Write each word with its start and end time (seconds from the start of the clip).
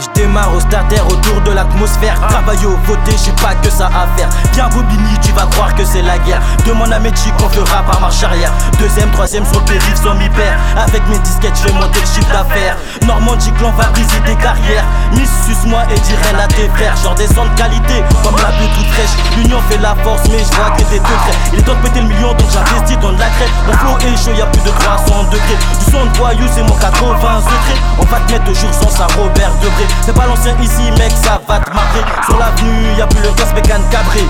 Je 0.00 0.08
démarre 0.14 0.54
au 0.54 0.60
starter 0.60 1.00
autour 1.00 1.40
de 1.42 1.50
l'atmosphère. 1.50 2.18
Travailler 2.28 2.66
au 2.66 2.76
voter, 2.86 3.16
j'ai 3.22 3.32
pas 3.32 3.54
que 3.62 3.70
ça 3.70 3.86
à 3.86 4.06
faire. 4.16 4.28
Bien 4.52 4.68
Bobigny, 4.68 5.18
tu 5.20 5.32
vas 5.32 5.46
croire 5.46 5.74
que 5.74 5.84
c'est 5.84 6.02
la 6.02 6.18
guerre. 6.18 6.40
Demande 6.66 6.92
à 6.92 6.98
Mechi 6.98 7.30
qu'on 7.38 7.48
fera 7.50 7.82
par 7.82 8.00
marche 8.00 8.22
arrière. 8.22 8.52
Deuxième, 8.78 9.10
troisième 9.10 9.44
sur 9.44 9.60
le 9.60 9.66
périph' 9.66 9.96
sans. 9.96 10.10
Avec 10.76 11.06
mes 11.08 11.18
disquettes, 11.18 11.56
je 11.56 11.68
vais 11.68 11.74
monter 11.74 12.00
le 12.00 12.06
chiffre 12.06 12.32
d'affaires. 12.32 12.76
Normandie, 13.06 13.52
clan 13.52 13.72
va 13.72 13.86
briser 13.88 14.20
des 14.24 14.36
carrières. 14.36 14.84
Miss, 15.12 15.30
suce-moi 15.46 15.82
et 15.90 15.98
dirai 16.00 16.42
à 16.42 16.46
tes 16.46 16.68
frères. 16.68 16.96
Genre 16.96 17.14
des 17.14 17.26
sons 17.26 17.44
de 17.44 17.58
qualité, 17.58 18.02
comme 18.22 18.36
la 18.36 18.52
toute 18.56 18.86
fraîche. 18.92 19.36
L'union 19.36 19.60
fait 19.68 19.78
la 19.78 19.94
force, 20.02 20.22
mais 20.30 20.38
je 20.38 20.56
vois 20.56 20.70
que 20.76 20.82
des 20.90 20.98
degrés. 20.98 21.36
Il 21.52 21.58
est 21.58 21.62
temps 21.62 21.74
de 21.74 21.88
péter 21.88 22.00
le 22.00 22.08
million, 22.08 22.32
donc 22.32 22.48
j'investis 22.50 22.98
dans 23.00 23.12
de 23.12 23.18
la 23.18 23.28
crête. 23.28 23.50
Mon 23.66 23.72
flow 23.74 23.98
est 23.98 24.16
chaud, 24.16 24.32
y'a 24.36 24.46
plus 24.46 24.62
de 24.62 24.70
300 24.70 25.24
degrés. 25.24 25.58
De 26.20 26.46
c'est 26.54 26.62
mon 26.62 26.76
80 26.76 27.40
secret. 27.40 27.80
On 27.98 28.04
va 28.04 28.20
te 28.20 28.32
mettre 28.32 28.44
de 28.44 28.52
jour 28.52 28.72
sans 28.74 28.90
ça, 28.90 29.06
Robert 29.16 29.52
Debré. 29.62 29.86
C'est 30.02 30.14
pas 30.14 30.26
l'ancien 30.26 30.54
ici, 30.60 30.90
mec, 30.98 31.10
ça 31.12 31.40
va 31.48 31.58
te 31.58 31.70
marquer. 31.72 32.00
Sur 32.26 32.38
l'avenue, 32.38 32.98
y'a 32.98 33.06
plus 33.06 33.22
le 33.22 33.30
casse 33.30 33.54
bécane 33.54 33.82
cabré. 33.90 34.20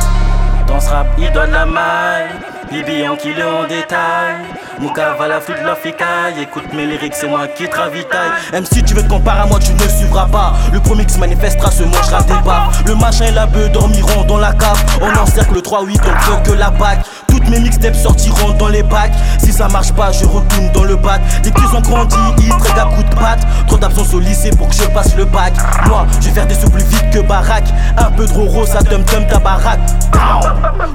Dans 0.68 0.80
ce 0.80 0.88
rap, 0.88 1.08
il 1.18 1.30
donne 1.32 1.50
la 1.50 1.66
maille. 1.66 2.28
Bibi 2.70 3.08
en 3.08 3.16
kilo 3.16 3.42
en 3.42 3.66
détail. 3.66 4.36
Mouka 4.78 5.14
va 5.18 5.26
la 5.26 5.40
flûte, 5.40 5.58
la 5.66 5.74
ficaille. 5.74 6.40
Écoute 6.40 6.72
mes 6.72 6.86
lyrics, 6.86 7.14
c'est 7.16 7.26
moi 7.26 7.48
qui 7.48 7.68
te 7.68 7.76
ravitaille. 7.76 8.30
Même 8.52 8.64
si 8.64 8.82
tu 8.84 8.94
veux 8.94 9.02
te 9.02 9.08
comparer 9.08 9.40
à 9.40 9.46
moi, 9.46 9.58
tu 9.58 9.72
ne 9.72 9.88
suivras 9.88 10.26
pas. 10.26 10.54
Le 10.72 10.78
premier 10.78 11.04
qui 11.04 11.14
se 11.14 11.18
manifestera 11.18 11.72
se 11.72 11.82
mangera 11.82 12.22
des 12.22 12.34
baffes. 12.46 12.84
Le 12.86 12.94
machin 12.94 13.26
et 13.26 13.32
la 13.32 13.46
bœuf 13.46 13.72
dormiront 13.72 14.22
dans 14.22 14.38
la 14.38 14.52
cave. 14.52 14.80
On 15.02 15.20
encercle 15.20 15.54
le 15.54 15.60
3-8, 15.60 16.00
on 16.32 16.42
que 16.42 16.52
la 16.52 16.70
bague. 16.70 17.00
Toutes 17.30 17.48
mes 17.48 17.60
mixtapes 17.60 17.96
sortiront 17.96 18.52
dans 18.58 18.68
les 18.68 18.82
bacs. 18.82 19.12
Si 19.38 19.52
ça 19.52 19.68
marche 19.68 19.92
pas, 19.92 20.12
je 20.12 20.24
retourne 20.24 20.70
dans 20.72 20.84
le 20.84 20.96
bac. 20.96 21.20
Les 21.44 21.50
petits 21.50 21.74
ont 21.74 21.80
grandi, 21.80 22.16
ils 22.38 22.48
traitent 22.48 22.78
à 22.78 22.86
coups 22.86 23.08
de 23.08 23.14
patte. 23.14 23.46
Trop 23.66 23.78
d'absence 23.78 24.12
au 24.14 24.20
lycée 24.20 24.50
pour 24.50 24.68
que 24.68 24.74
je 24.74 24.84
passe 24.88 25.16
le 25.16 25.24
bac. 25.24 25.52
Moi, 25.86 26.06
je 26.20 26.26
vais 26.26 26.34
faire 26.34 26.46
des 26.46 26.54
sous 26.54 26.70
plus 26.70 26.84
vite 26.84 27.10
que 27.12 27.19
baraque. 27.30 27.72
Un 27.96 28.10
peu 28.10 28.26
de 28.26 28.32
roro, 28.32 28.66
ça 28.66 28.82
tum 28.82 29.04
tum 29.04 29.24
ta 29.26 29.38
baraque. 29.38 29.78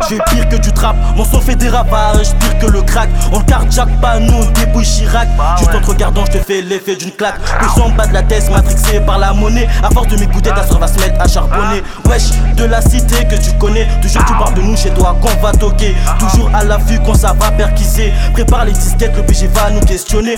Je 0.09 0.15
vais 0.15 0.21
pire 0.29 0.49
que 0.49 0.57
du 0.57 0.71
trap. 0.73 0.95
Mon 1.15 1.23
son 1.23 1.39
fait 1.39 1.55
des 1.55 1.69
ravages, 1.69 2.33
pire 2.39 2.57
que 2.59 2.67
le 2.67 2.81
crack. 2.81 3.09
On 3.31 3.39
le 3.39 3.45
carjack 3.45 3.89
pas, 4.01 4.19
nous 4.19 4.33
on 4.33 4.45
débouille 4.51 4.85
Chirac. 4.85 5.27
Juste 5.57 5.73
en 5.73 5.79
te 5.79 5.87
regardant, 5.87 6.25
je 6.25 6.37
te 6.37 6.43
fais 6.43 6.61
l'effet 6.61 6.95
d'une 6.97 7.11
claque. 7.11 7.39
Le 7.61 7.67
son 7.69 7.89
bat 7.91 8.05
de 8.07 8.13
la 8.13 8.21
tête, 8.21 8.49
matrixé 8.51 8.99
par 8.99 9.17
la 9.17 9.33
monnaie. 9.33 9.67
À 9.81 9.89
force 9.89 10.07
de 10.07 10.17
m'écouter, 10.17 10.49
ta 10.49 10.67
soeur 10.67 10.79
va 10.79 10.87
se 10.87 10.99
mettre 10.99 11.21
à 11.21 11.27
charbonner. 11.27 11.81
Wesh, 12.09 12.31
de 12.57 12.65
la 12.65 12.81
cité 12.81 13.25
que 13.25 13.35
tu 13.35 13.53
connais. 13.53 13.87
Toujours 14.01 14.25
tu 14.25 14.33
parles 14.33 14.55
de 14.55 14.61
nous 14.61 14.75
chez 14.75 14.89
toi 14.89 15.15
qu'on 15.21 15.41
va 15.41 15.53
toquer. 15.53 15.95
Toujours 16.19 16.49
à 16.53 16.63
l'affût 16.65 16.99
quand 17.05 17.15
ça 17.15 17.33
va 17.39 17.51
perquiser. 17.51 18.11
Prépare 18.33 18.65
les 18.65 18.73
disquettes, 18.73 19.15
le 19.15 19.21
BG 19.21 19.47
va 19.47 19.69
nous 19.71 19.85
questionner. 19.85 20.35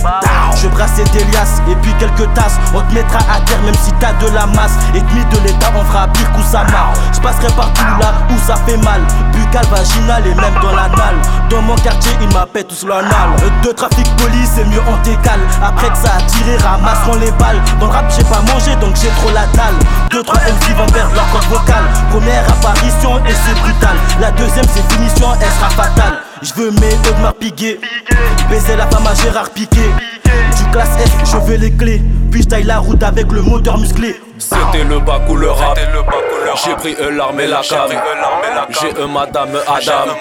Je 0.62 0.68
brasse 0.68 0.94
des 0.94 1.24
liasses 1.32 1.60
et 1.68 1.74
puis 1.82 1.92
quelques 1.98 2.32
tasses. 2.34 2.58
On 2.74 2.80
te 2.82 2.94
mettra 2.94 3.18
à 3.18 3.40
terre 3.40 3.62
même 3.64 3.74
si 3.74 3.92
t'as 3.98 4.12
de 4.24 4.32
la 4.32 4.46
masse. 4.46 4.76
Et 4.94 5.00
demi 5.00 5.24
de 5.32 5.46
l'état, 5.46 5.72
on 5.76 5.84
Je 7.12 7.20
passerai 7.20 7.52
partout 7.56 7.84
là 8.00 8.12
où 8.30 8.38
ça 8.46 8.56
fait 8.66 8.76
mal. 8.78 9.00
Buccal, 9.32 9.64
vaginal 9.66 10.26
et 10.26 10.34
même 10.34 10.54
dans 10.62 10.72
l'anal. 10.72 11.16
Dans 11.50 11.62
mon 11.62 11.74
quartier, 11.76 12.12
ils 12.20 12.32
m'appellent 12.34 12.64
tous 12.64 12.86
l'anal. 12.86 13.30
De 13.62 13.70
trafic 13.72 14.06
police, 14.16 14.50
c'est 14.54 14.64
mieux 14.66 14.80
on 14.86 14.96
décale. 15.02 15.40
Après 15.62 15.88
que 15.90 15.96
ça 15.96 16.16
a 16.16 16.22
tiré, 16.22 16.56
ramasseront 16.58 17.16
les 17.16 17.30
balles. 17.32 17.60
Dans 17.80 17.86
le 17.86 17.92
rap, 17.92 18.12
j'ai 18.16 18.24
pas 18.24 18.40
mangé 18.52 18.76
donc 18.76 18.96
j'ai 18.96 19.08
trop 19.08 19.30
la 19.32 19.46
dalle. 19.56 19.74
Deux, 20.10 20.22
trois 20.22 20.40
MC 20.40 20.76
vont 20.76 20.86
perdre 20.86 21.14
leur 21.14 21.30
code 21.32 21.48
vocal. 21.50 21.84
Première 22.10 22.44
apparition 22.48 23.18
et 23.26 23.32
c'est 23.32 23.60
brutal. 23.60 23.96
La 24.20 24.30
deuxième, 24.32 24.66
c'est 24.68 24.92
finition, 24.92 25.28
elle 25.40 25.50
sera 25.50 25.70
fatale. 25.70 26.18
Je 26.42 26.54
veux 26.54 26.70
mes 26.72 26.94
Audemars 27.08 27.34
Piguet. 27.34 27.80
Baiser 28.48 28.76
la 28.76 28.86
femme 28.86 29.06
à 29.06 29.14
Gérard 29.14 29.50
Piquet. 29.50 29.90
Du 30.56 30.64
classe 30.70 30.96
F, 30.98 31.30
je 31.32 31.36
veux 31.38 31.56
les 31.56 31.72
clés. 31.72 32.02
Puis 32.30 32.42
je 32.42 32.48
taille 32.48 32.64
la 32.64 32.78
route 32.78 33.02
avec 33.02 33.30
le 33.32 33.42
moteur 33.42 33.78
musclé. 33.78 34.20
C'était 34.38 34.84
le 34.84 35.00
bac 35.00 35.22
ou 35.28 35.36
le 35.36 35.50
rap. 35.50 35.78
J'ai 36.64 36.74
pris 36.74 36.96
l'arme 37.16 37.40
et 37.40 37.46
la 37.46 37.60
cam. 37.62 37.90
J'ai 38.80 39.02
un 39.02 39.06
madame 39.06 39.50
Adam. 39.66 40.12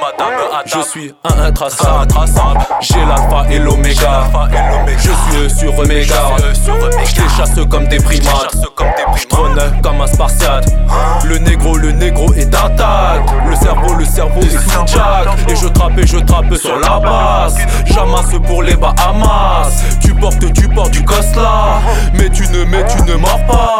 Je 0.66 0.80
suis 0.80 1.14
un 1.24 1.44
intraçable. 1.44 2.08
J'ai 2.82 3.06
l'alpha 3.06 3.46
et 3.50 3.60
l'oméga. 3.60 4.24
Je 4.98 5.48
suis 5.48 5.60
sur 5.60 5.78
Omega. 5.78 6.16
Je 7.06 7.22
les 7.22 7.30
chasse 7.30 7.68
comme 7.70 7.88
des 7.88 7.98
primates. 7.98 8.56
Je 9.16 9.26
trône 9.26 9.60
comme 9.82 10.02
un 10.02 10.08
spartiate. 10.08 10.68
Le 11.24 11.38
négro, 11.38 11.78
le 11.78 11.92
négro 11.92 12.34
est 12.34 12.54
attaque. 12.54 13.26
Le 13.50 13.56
cerveau, 13.56 13.94
le 13.96 14.06
cerveau 14.06 14.42
est 14.42 14.50
sous 14.50 14.88
jack. 14.88 15.28
Et 15.50 15.56
je 15.56 15.68
trappe 15.68 15.98
et 15.98 16.08
je 16.08 16.18
trappe 16.18 16.54
sur 16.56 16.80
la 16.80 17.00
base. 17.00 17.58
J'amasse 17.86 18.36
pour 18.46 18.64
les 18.64 18.76
Bahamas. 18.76 19.84
Tu 20.02 20.14
portes, 20.14 20.54
tu 20.54 20.68
portes 20.70 20.92
du 20.92 21.04
là 21.36 21.80
Mais 22.14 22.30
tu 22.30 22.44
ne, 22.50 22.64
mais 22.66 22.86
tu 22.86 23.02
ne 23.04 23.16
mords 23.16 23.46
pas. 23.48 23.80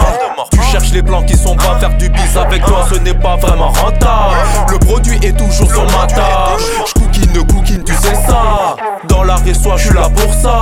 Tu 0.52 0.62
cherches 0.62 0.92
les 0.92 1.04
plans 1.04 1.24
qui 1.24 1.36
sont 1.36 1.56
pas 1.56 1.78
faire 1.80 1.96
du 1.98 2.10
bis 2.10 2.38
avec 2.38 2.64
toi, 2.64 2.86
ce 2.92 3.00
n'est 3.00 3.14
pas 3.14 3.36
vraiment 3.38 3.70
rentable. 3.70 4.36
Le 4.70 4.80
produit 4.80 5.18
est 5.24 5.38
toujours 5.38 5.72
sur 5.72 5.86
ma 5.86 6.08
table. 6.08 6.62
Je 6.86 6.94
cookine, 7.42 7.84
tu 7.84 7.94
sais 7.94 8.16
ça. 8.16 8.76
Dans 9.08 9.24
la 9.24 9.38
soit 9.54 9.78
je 9.78 9.88
suis 9.88 9.94
là 9.94 10.10
pour 10.10 10.34
ça. 10.34 10.62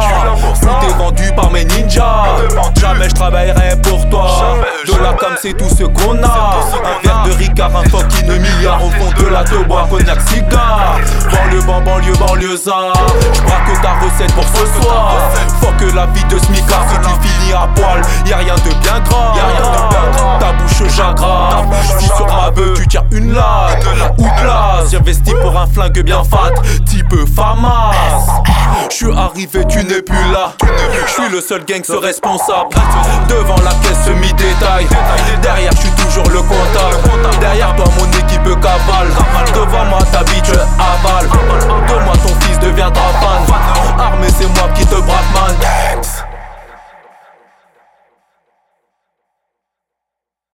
Tout 0.61 0.87
est 0.87 0.97
vendu 0.97 1.31
par 1.35 1.51
mes 1.51 1.65
ninjas. 1.65 2.25
Jamais 2.79 3.09
je 3.09 3.15
travaillerai 3.15 3.75
pour 3.81 3.94
c'est 5.45 5.53
tout 5.53 5.69
ce 5.69 5.83
qu'on 5.83 6.23
a. 6.23 6.57
Un 6.83 7.03
verre 7.03 7.23
de 7.25 7.31
Ricard, 7.33 7.71
un 7.75 7.83
fucking 7.83 8.27
milliard 8.27 8.83
au 8.83 8.89
fond 8.89 9.11
de 9.21 9.27
la 9.27 9.43
te 9.43 9.53
cognac, 9.89 10.19
cigare. 10.27 10.97
Banlieue, 11.31 11.61
ban, 11.61 11.81
banlieue, 11.81 12.15
banlieue, 12.15 12.57
ça. 12.57 12.93
que 13.67 13.81
ta 13.81 13.93
recette 14.01 14.33
pour 14.33 14.43
ce 14.43 14.81
soir. 14.81 15.13
Que 15.77 15.93
la 15.93 16.05
vie 16.05 16.23
de 16.29 16.39
smicard 16.39 16.85
si 16.89 16.95
tu 16.99 17.27
finis 17.27 17.51
à 17.51 17.67
poil. 17.75 18.01
Y'a 18.25 18.37
rien 18.37 18.55
de 18.55 18.73
bien 18.81 18.99
grave. 19.01 20.39
Ta 20.39 20.53
bouche 20.53 20.89
j'aggrave. 20.95 21.65
J'suis 21.99 22.09
sur 22.15 22.25
ma 22.27 22.49
investi 25.05 25.33
pour 25.35 25.55
un 25.55 25.67
flingue 25.67 26.01
bien 26.01 26.23
fat, 26.23 26.51
type 26.87 27.13
FAMAS. 27.35 28.25
Je 28.89 28.95
suis 28.95 29.11
arrivé, 29.11 29.63
tu 29.69 29.83
n'es 29.83 30.01
plus 30.01 30.31
là. 30.31 30.53
Je 31.05 31.11
suis 31.11 31.29
le 31.31 31.41
seul 31.41 31.63
gangster 31.63 32.01
responsable. 32.01 32.69
Devant 33.29 33.55
la 33.63 33.71
caisse 33.83 34.03
semi-détail. 34.05 34.87
Derrière, 35.43 35.71
je 35.73 35.81
suis 35.81 35.91
toujours 35.91 36.27
le 36.29 36.41
contact. 36.41 37.39
Derrière 37.39 37.75
toi, 37.75 37.85
mon 37.99 38.05
équipe 38.17 38.59
cavale. 38.61 39.11
Devant 39.53 39.85
moi, 39.85 39.99
ta 40.11 40.23
bitch 40.23 40.49
avale. 40.49 41.27
De 41.27 42.03
moi, 42.03 42.13
ton 42.23 42.33
fils 42.41 42.57
deviendra 42.59 43.03
fan. 43.21 43.94